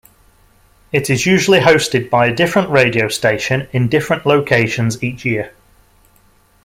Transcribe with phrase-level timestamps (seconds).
[0.91, 5.51] It is usually hosted by a different radio station in different locations each year.